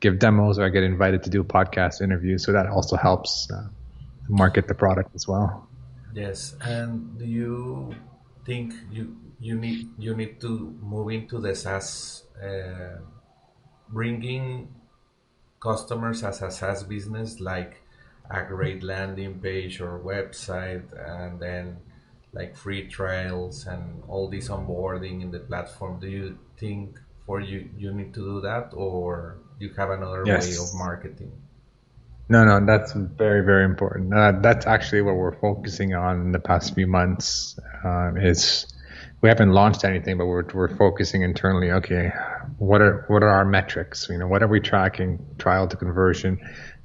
[0.00, 2.44] give demos or I get invited to do podcast interviews.
[2.44, 3.68] So that also helps uh,
[4.28, 5.68] market the product as well.
[6.12, 7.94] Yes, and do you
[8.44, 12.98] think you you need you need to move into the SaaS, uh,
[13.88, 14.74] bringing
[15.60, 17.82] customers as a SaaS business like
[18.30, 21.76] a great landing page or website, and then
[22.32, 26.00] like free trials and all this onboarding in the platform.
[26.00, 30.46] Do you think for you you need to do that or you have another yes.
[30.46, 31.32] way of marketing?
[32.28, 34.14] No no that's very very important.
[34.14, 37.58] Uh, that's actually what we're focusing on in the past few months.
[37.84, 38.66] Uh, is
[39.20, 42.12] we haven't launched anything but we're, we're focusing internally okay
[42.58, 44.08] what are what are our metrics?
[44.08, 45.24] You know what are we tracking?
[45.38, 46.38] Trial to conversion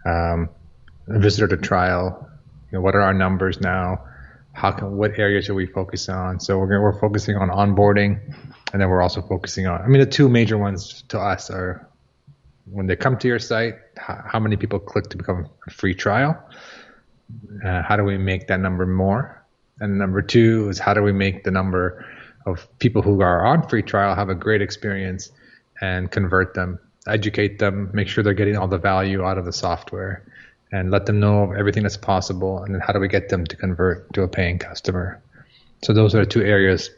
[0.05, 0.49] um,
[1.07, 2.27] visitor to trial
[2.71, 4.05] you know what are our numbers now
[4.53, 8.19] how can what areas are we focusing on so we're, we're focusing on onboarding
[8.71, 9.81] and then we're also focusing on.
[9.81, 11.87] I mean, the two major ones to us are
[12.65, 15.93] when they come to your site, how, how many people click to become a free
[15.93, 16.41] trial?
[17.65, 19.45] Uh, how do we make that number more?
[19.79, 22.05] And number two is how do we make the number
[22.45, 25.31] of people who are on free trial have a great experience
[25.81, 29.53] and convert them, educate them, make sure they're getting all the value out of the
[29.53, 30.30] software,
[30.71, 32.63] and let them know everything that's possible.
[32.63, 35.21] And then how do we get them to convert to a paying customer?
[35.83, 36.89] So those are the two areas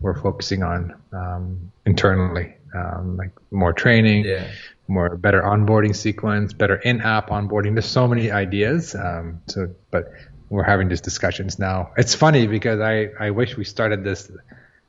[0.00, 4.48] we're focusing on um, internally, um, like more training, yeah.
[4.88, 7.74] more better onboarding sequence, better in-app onboarding.
[7.74, 8.94] There's so many ideas.
[8.94, 10.12] Um, so, but
[10.48, 11.92] we're having these discussions now.
[11.96, 14.30] It's funny because I I wish we started this.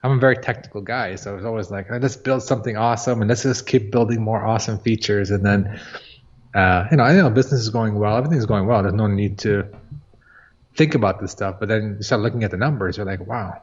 [0.03, 3.43] I'm a very technical guy, so it's always like let's build something awesome and let's
[3.43, 5.79] just keep building more awesome features, and then
[6.53, 8.81] uh, you know I know business is going well, everything's going well.
[8.81, 9.67] There's no need to
[10.75, 11.57] think about this stuff.
[11.59, 13.61] But then you start looking at the numbers, you're like, wow,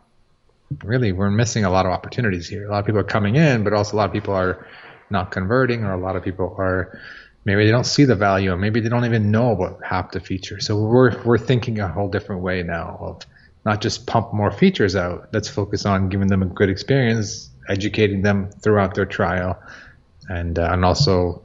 [0.84, 2.66] really we're missing a lot of opportunities here.
[2.66, 4.66] A lot of people are coming in, but also a lot of people are
[5.10, 7.00] not converting, or a lot of people are
[7.44, 10.20] maybe they don't see the value, or maybe they don't even know about half the
[10.20, 10.66] features.
[10.66, 13.22] So we're we're thinking a whole different way now of
[13.64, 15.28] not just pump more features out.
[15.32, 19.58] Let's focus on giving them a good experience, educating them throughout their trial,
[20.28, 21.42] and uh, and also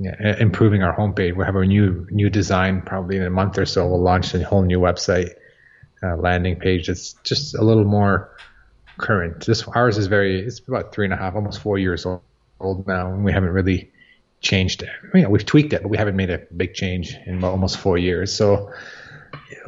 [0.00, 1.36] improving our homepage.
[1.36, 3.86] We have a new new design probably in a month or so.
[3.86, 5.30] We'll launch a whole new website
[6.02, 8.34] uh, landing page that's just a little more
[8.98, 9.44] current.
[9.46, 12.22] This ours is very it's about three and a half, almost four years old,
[12.60, 13.92] old now, and we haven't really
[14.40, 14.90] changed it.
[15.14, 17.98] You know, we've tweaked it, but we haven't made a big change in almost four
[17.98, 18.34] years.
[18.34, 18.72] So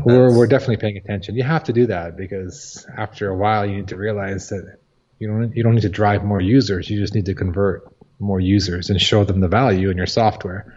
[0.04, 1.36] we're we're definitely paying attention.
[1.36, 4.78] You have to do that because after a while, you need to realize that
[5.18, 6.90] you don't you don't need to drive more users.
[6.90, 10.74] You just need to convert more users and show them the value in your software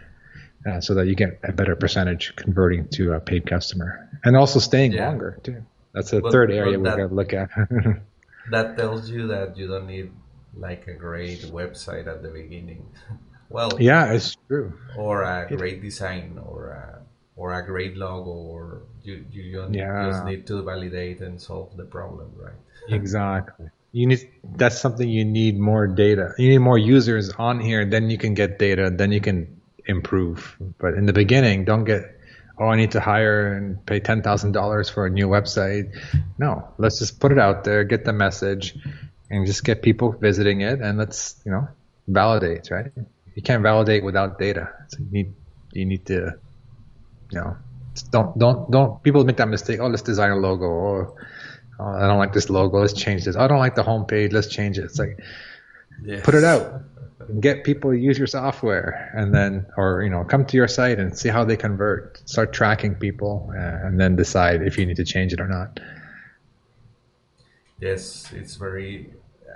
[0.66, 4.58] uh, so that you get a better percentage converting to a paid customer and also
[4.58, 5.08] staying yeah.
[5.08, 5.64] longer too.
[5.92, 7.50] That's the but, third area we're going to look at.
[8.50, 10.10] that tells you that you don't need
[10.54, 12.86] like a great website at the beginning.
[13.48, 14.74] well, yeah, it's true.
[14.96, 17.02] Or a great design or a,
[17.36, 20.10] or a great logo or you, you yeah.
[20.10, 22.52] just need to validate and solve the problem, right?
[22.88, 23.70] exactly.
[23.92, 26.34] You need that's something you need more data.
[26.38, 30.56] You need more users on here, then you can get data, then you can improve.
[30.78, 32.02] But in the beginning, don't get
[32.58, 35.96] oh I need to hire and pay ten thousand dollars for a new website.
[36.38, 38.76] No, let's just put it out there, get the message,
[39.30, 41.68] and just get people visiting it, and let's you know
[42.06, 42.70] validate.
[42.70, 42.92] Right?
[43.34, 44.68] You can't validate without data.
[44.88, 45.34] So you need
[45.72, 46.34] you need to
[47.30, 47.56] you know
[48.10, 49.80] don't don't don't people make that mistake.
[49.80, 50.66] Oh, let's design a logo.
[50.66, 51.14] Or
[51.78, 52.80] oh, I don't like this logo.
[52.80, 53.36] Let's change this.
[53.36, 54.32] I don't like the homepage.
[54.32, 54.84] Let's change it.
[54.84, 55.18] It's like
[56.04, 56.24] yes.
[56.24, 56.82] put it out
[57.28, 60.68] and get people to use your software, and then or you know come to your
[60.68, 62.28] site and see how they convert.
[62.28, 65.80] Start tracking people, and then decide if you need to change it or not.
[67.80, 69.12] Yes, it's very.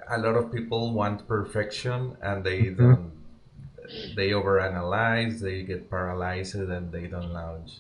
[0.09, 2.83] A lot of people want perfection, and they mm-hmm.
[2.83, 3.22] don't.
[4.17, 5.41] They overanalyze.
[5.41, 7.73] They get paralyzed, and they don't launch.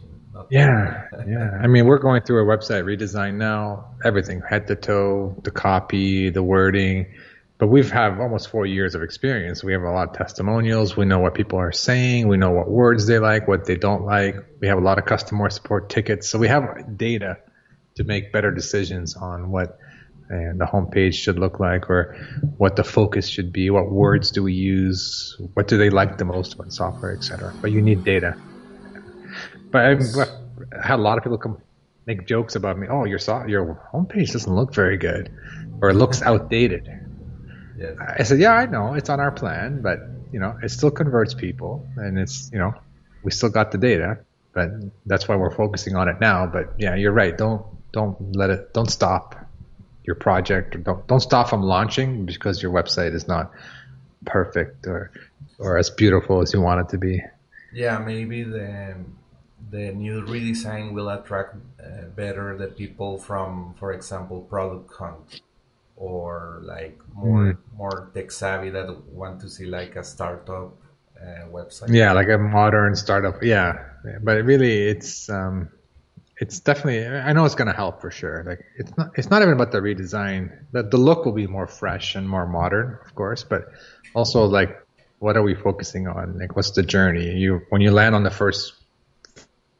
[0.51, 1.59] Yeah, yeah.
[1.62, 3.95] I mean, we're going through a website redesign now.
[4.05, 7.07] Everything, head to toe, the copy, the wording.
[7.59, 9.62] But we've have almost four years of experience.
[9.62, 10.97] We have a lot of testimonials.
[10.97, 12.27] We know what people are saying.
[12.27, 14.35] We know what words they like, what they don't like.
[14.61, 16.29] We have a lot of customer support tickets.
[16.29, 17.38] So we have data
[17.97, 19.79] to make better decisions on what
[20.33, 22.16] and the homepage should look like or
[22.57, 26.25] what the focus should be, what words do we use, what do they like the
[26.25, 27.53] most about software, etc.
[27.61, 28.37] But you need data.
[29.71, 31.61] But I, I had a lot of people come
[32.07, 32.87] make jokes about me.
[32.88, 35.31] Oh, your so- your homepage doesn't look very good,
[35.81, 36.88] or it looks outdated.
[37.79, 37.97] Yes.
[38.01, 40.01] I said, yeah, I know it's on our plan, but
[40.33, 42.75] you know, it still converts people, and it's you know,
[43.23, 44.18] we still got the data,
[44.55, 44.71] but
[45.05, 46.47] that's why we're focusing on it now.
[46.47, 47.37] But yeah, you're right.
[47.37, 48.73] Don't don't let it.
[48.73, 49.42] Don't stop
[50.05, 53.53] your project, or don't don't stop from launching because your website is not
[54.25, 55.11] perfect or
[55.59, 57.23] or as beautiful as you want it to be.
[57.73, 58.97] Yeah, maybe the
[59.71, 65.41] the new redesign will attract uh, better the people from, for example, product hunt
[65.97, 67.57] or like more mm.
[67.77, 70.75] more tech savvy that want to see like a startup
[71.21, 71.95] uh, website.
[71.95, 73.43] Yeah, like a modern startup.
[73.43, 73.79] Yeah,
[74.23, 75.71] but really, it's um,
[76.43, 77.07] it's definitely.
[77.07, 78.43] I know it's going to help for sure.
[78.45, 79.11] Like it's not.
[79.15, 80.51] It's not even about the redesign.
[80.73, 83.71] The the look will be more fresh and more modern, of course, but
[84.13, 84.85] also like
[85.21, 86.37] what are we focusing on?
[86.41, 87.37] Like what's the journey?
[87.37, 88.73] You when you land on the first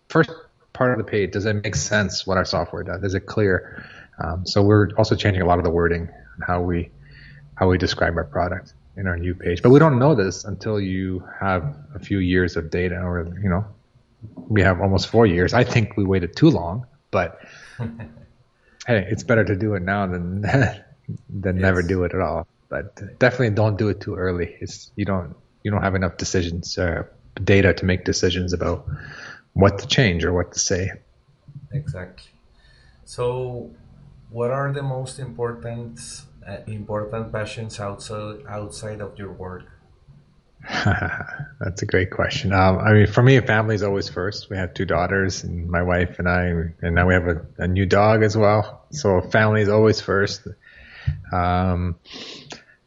[0.09, 0.31] first
[0.73, 3.03] part of the page, does it make sense what our software does?
[3.03, 3.85] Is it clear?
[4.23, 6.93] Um, so we're also changing a lot of the wording and how we
[7.57, 9.63] how we describe our product in our new page.
[9.63, 13.49] But we don't know this until you have a few years of data, or you
[13.49, 13.65] know,
[14.49, 15.55] we have almost four years.
[15.55, 17.41] I think we waited too long, but
[18.87, 20.43] hey, it's better to do it now than
[21.29, 21.63] than yes.
[21.63, 22.47] never do it at all.
[22.69, 24.57] But definitely don't do it too early.
[24.61, 27.05] It's you don't you don't have enough decisions uh,
[27.43, 28.87] data to make decisions about
[29.53, 30.91] what to change or what to say.
[31.73, 32.31] Exactly.
[33.05, 33.71] So,
[34.31, 36.01] what are the most important
[36.47, 39.65] uh, important passions outside outside of your work?
[41.61, 42.53] That's a great question.
[42.53, 44.49] Um, I mean, for me, family is always first.
[44.49, 46.45] We have two daughters, and my wife and I,
[46.83, 48.85] and now we have a, a new dog as well.
[48.91, 50.47] So family is always first.
[51.33, 51.97] Um,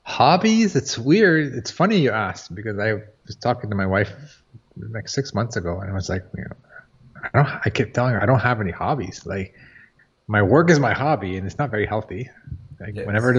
[0.03, 1.53] hobbies, it's weird.
[1.53, 2.93] It's funny you asked because I
[3.25, 4.11] was talking to my wife
[4.77, 6.55] like six months ago, and I was like, you know,
[7.23, 7.61] I don't.
[7.65, 9.25] I kept telling her I don't have any hobbies.
[9.25, 9.53] Like
[10.27, 12.29] my work is my hobby, and it's not very healthy.
[12.79, 13.05] Like yes.
[13.05, 13.37] whenever it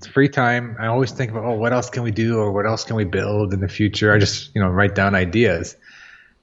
[0.00, 2.66] is free time, I always think about oh, what else can we do, or what
[2.66, 4.12] else can we build in the future.
[4.12, 5.76] I just you know write down ideas,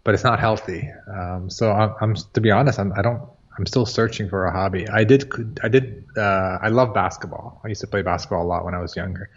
[0.03, 0.89] but it's not healthy.
[1.07, 3.21] Um, so I'm, I'm, to be honest, I'm, I don't.
[3.57, 4.87] I'm still searching for a hobby.
[4.87, 5.31] I did.
[5.61, 6.05] I did.
[6.15, 7.61] Uh, I love basketball.
[7.63, 9.29] I used to play basketball a lot when I was younger.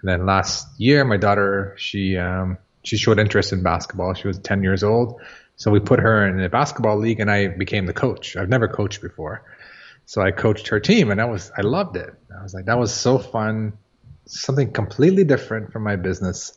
[0.00, 4.14] And then last year, my daughter she um, she showed interest in basketball.
[4.14, 5.20] She was 10 years old.
[5.56, 8.36] So we put her in a basketball league and I became the coach.
[8.36, 9.42] I've never coached before.
[10.06, 12.14] So I coached her team and that was, I loved it.
[12.36, 13.76] I was like, that was so fun.
[14.26, 16.56] Something completely different from my business.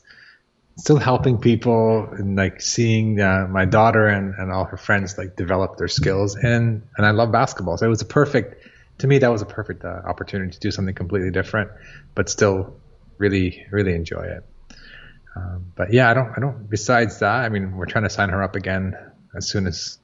[0.78, 5.36] Still helping people and like seeing uh, my daughter and, and all her friends like
[5.36, 6.36] develop their skills.
[6.36, 7.78] And, and I love basketball.
[7.78, 8.66] So it was a perfect,
[9.00, 11.72] to me, that was a perfect uh, opportunity to do something completely different,
[12.16, 12.80] but still
[13.18, 14.46] really, really enjoy it.
[15.36, 16.70] Um, but yeah, I don't, I don't.
[16.70, 18.96] Besides that, I mean, we're trying to sign her up again
[19.36, 19.98] as soon as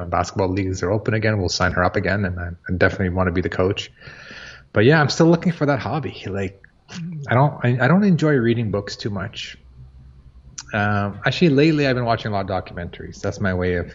[0.00, 1.38] know, basketball leagues are open again.
[1.38, 3.90] We'll sign her up again, and I, I definitely want to be the coach.
[4.72, 6.24] But yeah, I'm still looking for that hobby.
[6.26, 6.62] Like
[7.28, 9.56] I don't I, I don't enjoy reading books too much.
[10.72, 13.20] Um, actually, lately I've been watching a lot of documentaries.
[13.20, 13.94] That's my way of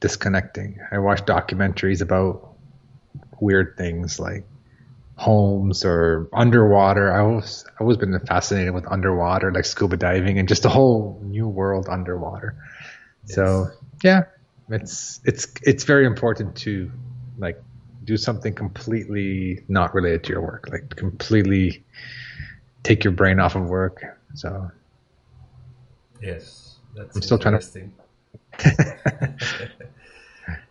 [0.00, 0.78] disconnecting.
[0.90, 2.54] I watch documentaries about
[3.40, 4.44] weird things like
[5.16, 7.12] homes or underwater.
[7.12, 11.20] I always I always been fascinated with underwater, like scuba diving and just a whole
[11.24, 12.54] new world underwater.
[13.26, 13.36] Yes.
[13.36, 13.70] So
[14.02, 14.24] yeah,
[14.70, 16.90] it's it's it's very important to
[17.38, 17.62] like
[18.04, 21.84] do something completely not related to your work, like completely
[22.82, 24.02] take your brain off of work.
[24.34, 24.70] So
[26.22, 27.90] yes, that's I'm still trying to.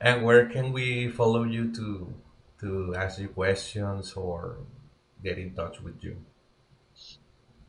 [0.02, 2.14] and where can we follow you to
[2.60, 4.58] to ask you questions or
[5.24, 6.18] get in touch with you?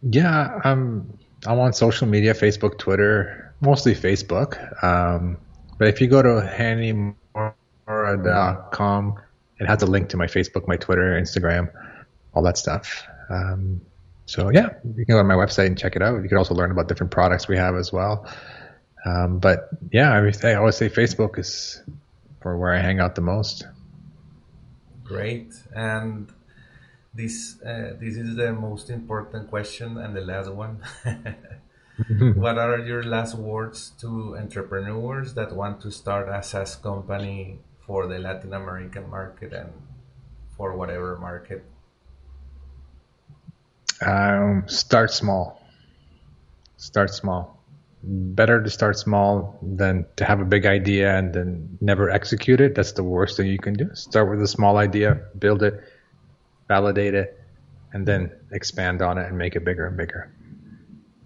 [0.02, 4.56] Yeah, I'm I'm on social media, Facebook, Twitter, mostly Facebook.
[4.82, 5.38] Um,
[5.78, 6.28] but if you go to
[7.88, 9.14] hanimora.com,
[9.60, 11.70] it has a link to my Facebook, my Twitter, Instagram,
[12.34, 13.04] all that stuff.
[13.30, 13.80] Um,
[14.26, 16.22] so yeah, you can go on my website and check it out.
[16.22, 18.26] You can also learn about different products we have as well.
[19.04, 21.82] Um, but yeah, I, I always say Facebook is
[22.40, 23.66] for where I hang out the most.
[25.04, 25.54] Great.
[25.74, 26.30] And
[27.14, 30.82] this uh, this is the most important question and the last one.
[32.34, 38.06] what are your last words to entrepreneurs that want to start a SaaS company for
[38.06, 39.72] the Latin American market and
[40.56, 41.64] for whatever market?
[44.00, 45.60] Um, start small.
[46.76, 47.58] Start small
[48.02, 52.74] better to start small than to have a big idea and then never execute it.
[52.74, 53.90] That's the worst thing you can do.
[53.94, 55.82] Start with a small idea, build it,
[56.68, 57.38] validate it,
[57.92, 60.32] and then expand on it and make it bigger and bigger.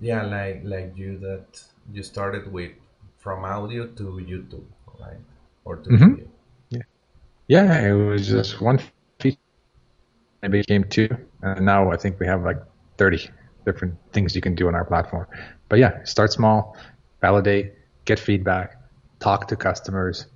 [0.02, 2.72] Yeah, like like you that you started with
[3.18, 4.66] from audio to YouTube,
[5.00, 5.22] right?
[5.64, 6.14] Or to mm-hmm.
[6.14, 6.28] video.
[6.70, 6.82] Yeah.
[7.46, 8.80] Yeah, it was just one
[9.20, 9.38] feature.
[10.42, 11.08] It became two,
[11.42, 12.58] and now I think we have like
[12.98, 13.30] thirty
[13.64, 15.28] different things you can do on our platform.
[15.68, 16.76] But yeah, start small,
[17.20, 17.74] validate,
[18.04, 18.76] get feedback,
[19.20, 20.26] talk to customers,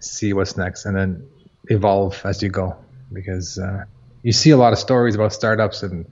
[0.00, 1.24] see what's next, and then
[1.68, 2.76] evolve as you go.
[3.12, 3.84] Because uh,
[4.24, 6.04] you see a lot of stories about startups and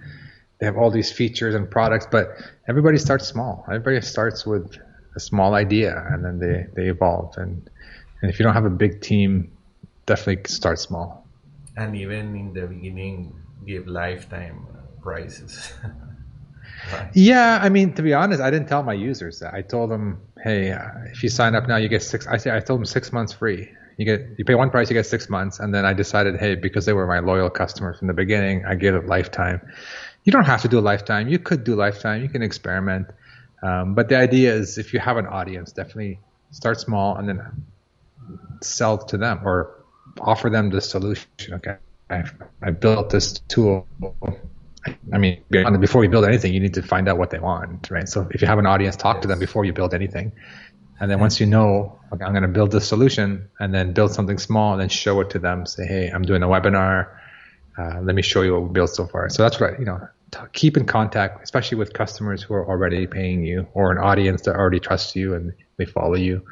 [0.63, 2.37] they have all these features and products, but
[2.69, 3.65] everybody starts small.
[3.67, 4.79] Everybody starts with
[5.17, 7.35] a small idea and then they, they evolve.
[7.37, 7.69] And,
[8.21, 9.51] and if you don't have a big team,
[10.07, 11.27] definitely start small.
[11.77, 13.35] And even in the beginning,
[13.67, 14.69] give lifetime
[15.03, 15.75] prices.
[16.93, 17.11] Right.
[17.15, 19.55] Yeah, I mean, to be honest, I didn't tell my users that.
[19.55, 22.27] I told them, hey, uh, if you sign up now, you get six.
[22.27, 23.71] I say I told them six months free.
[23.99, 26.57] You get you pay one price, you get six months, and then I decided, hey,
[26.57, 29.61] because they were my loyal customers from the beginning, I gave it lifetime.
[30.25, 31.29] You don't have to do a lifetime.
[31.29, 32.23] You could do lifetime.
[32.23, 33.09] You can experiment,
[33.63, 36.21] um, but the idea is if you have an audience, definitely
[36.51, 37.41] start small and then
[38.61, 39.85] sell to them or
[40.21, 41.29] offer them the solution.
[41.51, 41.77] Okay,
[42.11, 42.25] I,
[42.63, 43.87] I built this tool
[45.13, 45.43] I mean,
[45.81, 48.09] before we build anything, you need to find out what they want, right?
[48.09, 49.23] So if you have an audience, talk yes.
[49.23, 50.33] to them before you build anything.
[50.99, 54.13] And then once you know, okay, I'm going to build this solution and then build
[54.13, 55.67] something small and then show it to them.
[55.67, 57.09] Say, hey, I'm doing a webinar.
[57.79, 59.29] Uh, let me show you what we built so far.
[59.31, 62.69] So that's what, I, you know, t- keep in contact, especially with customers who are
[62.69, 66.45] already paying you or an audience that already trusts you and they follow you.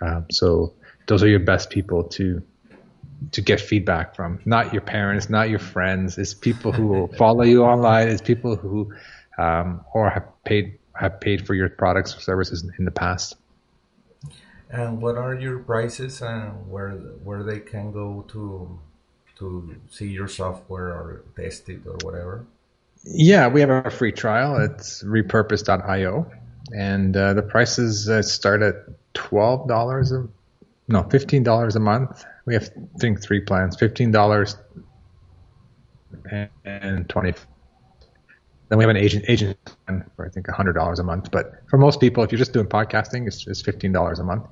[0.00, 0.74] Um, so
[1.06, 2.42] those are your best people to
[3.32, 4.40] to get feedback from.
[4.46, 6.16] Not your parents, not your friends.
[6.16, 8.08] It's people who will follow you online.
[8.08, 8.94] It's people who
[9.36, 13.36] um, or have paid have paid for your products or services in the past.
[14.70, 18.78] And what are your prices and where where they can go to
[19.40, 22.46] to see your software or test it or whatever?
[23.04, 24.56] Yeah, we have a free trial.
[24.56, 26.30] It's repurpose.io,
[26.76, 28.74] and uh, the prices uh, start at
[29.14, 30.28] twelve dollars a
[30.86, 34.56] no fifteen dollars a month we have I think three plans: fifteen dollars
[36.64, 37.32] and twenty.
[38.68, 41.30] Then we have an agent agent plan for I think hundred dollars a month.
[41.30, 44.46] But for most people, if you're just doing podcasting, it's, it's fifteen dollars a month.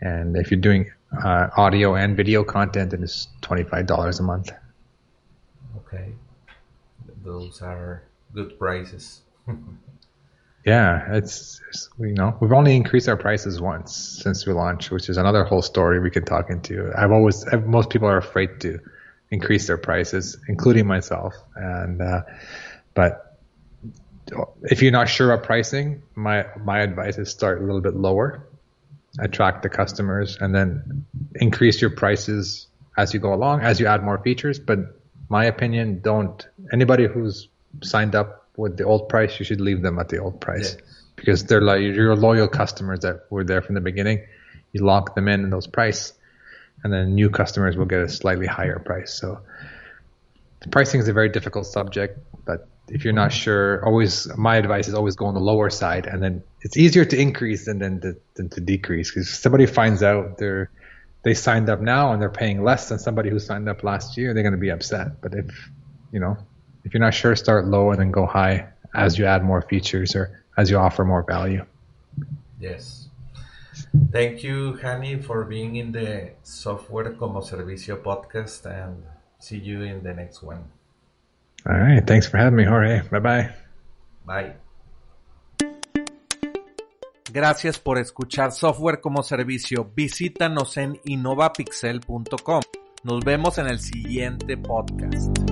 [0.00, 0.90] And if you're doing
[1.24, 4.50] uh, audio and video content, and it's twenty five dollars a month.
[5.78, 6.12] Okay,
[7.24, 8.02] those are
[8.34, 9.22] good prices.
[10.64, 15.08] Yeah, it's, it's, you know we've only increased our prices once since we launched, which
[15.08, 16.92] is another whole story we could talk into.
[16.96, 18.78] I've always most people are afraid to
[19.32, 21.34] increase their prices, including myself.
[21.56, 22.22] And uh,
[22.94, 23.38] but
[24.62, 28.46] if you're not sure about pricing, my my advice is start a little bit lower,
[29.18, 34.02] attract the customers, and then increase your prices as you go along, as you add
[34.02, 34.58] more features.
[34.58, 34.78] But
[35.28, 37.48] my opinion, don't anybody who's
[37.82, 40.84] signed up with the old price, you should leave them at the old price yeah.
[41.16, 44.26] because they're like your loyal customers that were there from the beginning.
[44.72, 46.12] You lock them in those price,
[46.82, 49.12] and then new customers will get a slightly higher price.
[49.14, 49.40] So
[50.70, 52.18] pricing is a very difficult subject,
[52.92, 53.38] if you're not mm-hmm.
[53.38, 57.06] sure, always my advice is always go on the lower side, and then it's easier
[57.06, 60.70] to increase than than to, than to decrease because somebody finds out they're
[61.22, 64.34] they signed up now and they're paying less than somebody who signed up last year,
[64.34, 65.22] they're going to be upset.
[65.22, 65.70] But if
[66.12, 66.36] you know
[66.84, 70.14] if you're not sure, start low and then go high as you add more features
[70.14, 71.64] or as you offer more value.
[72.60, 73.08] Yes.
[74.10, 79.02] Thank you, Hani, for being in the Software como Servicio podcast and
[79.38, 80.64] see you in the next one.
[81.64, 82.06] All right.
[82.06, 83.02] Thanks for having me, Jorge.
[83.10, 83.50] Bye bye.
[84.24, 84.56] Bye.
[87.32, 89.90] Gracias por escuchar Software como Servicio.
[89.96, 92.60] Visítanos en innovapixel.com.
[93.04, 95.51] Nos vemos en el siguiente podcast.